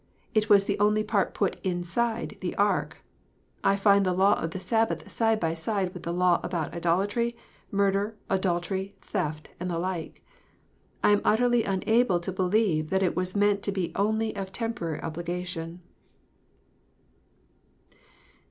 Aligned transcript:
It 0.33 0.49
was 0.49 0.65
the 0.65 0.79
only 0.79 1.03
part 1.03 1.35
put 1.35 1.57
inside 1.63 2.35
the 2.41 2.55
ark. 2.55 3.03
I 3.63 3.75
find 3.75 4.03
the 4.03 4.13
law 4.13 4.33
of 4.33 4.49
the 4.49 4.59
Sabbath 4.59 5.07
side 5.11 5.39
by 5.39 5.53
side 5.53 5.93
with 5.93 6.01
the 6.01 6.11
law 6.11 6.39
about 6.41 6.73
idolatry, 6.73 7.35
murder, 7.69 8.17
adultery, 8.27 8.95
theft, 8.99 9.49
and 9.59 9.69
the 9.69 9.77
like. 9.77 10.25
I 11.03 11.11
am 11.11 11.21
utterly 11.23 11.65
unable 11.65 12.19
to 12.21 12.31
believe 12.31 12.89
that 12.89 13.03
it 13.03 13.15
was 13.15 13.35
meant 13.35 13.61
to 13.61 13.71
be 13.71 13.91
only 13.95 14.35
of 14.35 14.51
temporary 14.51 14.99
obligation. 15.03 15.83